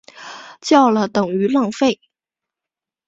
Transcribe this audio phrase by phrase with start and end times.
[0.61, 1.99] 叫了等于浪费